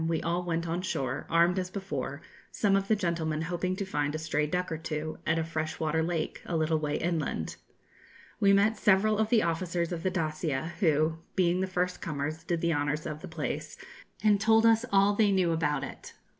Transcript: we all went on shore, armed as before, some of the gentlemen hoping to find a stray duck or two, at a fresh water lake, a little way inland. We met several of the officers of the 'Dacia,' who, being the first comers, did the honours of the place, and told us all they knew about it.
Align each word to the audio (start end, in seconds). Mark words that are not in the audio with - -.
we 0.07 0.19
all 0.23 0.41
went 0.43 0.67
on 0.67 0.81
shore, 0.81 1.27
armed 1.29 1.59
as 1.59 1.69
before, 1.69 2.23
some 2.51 2.75
of 2.75 2.87
the 2.87 2.95
gentlemen 2.95 3.43
hoping 3.43 3.75
to 3.75 3.85
find 3.85 4.15
a 4.15 4.17
stray 4.17 4.47
duck 4.47 4.71
or 4.71 4.77
two, 4.79 5.19
at 5.27 5.37
a 5.37 5.43
fresh 5.43 5.79
water 5.79 6.01
lake, 6.01 6.41
a 6.47 6.57
little 6.57 6.79
way 6.79 6.97
inland. 6.97 7.55
We 8.39 8.51
met 8.51 8.77
several 8.77 9.19
of 9.19 9.29
the 9.29 9.43
officers 9.43 9.91
of 9.91 10.01
the 10.01 10.09
'Dacia,' 10.09 10.73
who, 10.79 11.19
being 11.35 11.61
the 11.61 11.67
first 11.67 12.01
comers, 12.01 12.43
did 12.43 12.61
the 12.61 12.73
honours 12.73 13.05
of 13.05 13.21
the 13.21 13.27
place, 13.27 13.77
and 14.23 14.41
told 14.41 14.65
us 14.65 14.85
all 14.91 15.13
they 15.13 15.31
knew 15.31 15.51
about 15.51 15.83
it. 15.83 16.13